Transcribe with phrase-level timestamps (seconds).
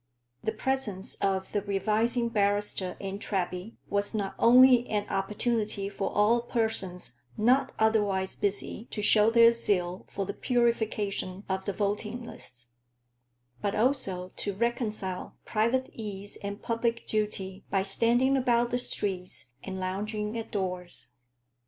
[0.43, 6.41] The presence of the Revising Barrister in Treby was not only an opportunity for all
[6.41, 12.71] persons not otherwise busy to show their zeal for the purification of the voting lists,
[13.61, 19.79] but also to reconcile private ease and public duty by standing about the streets and
[19.79, 21.09] lounging at doors.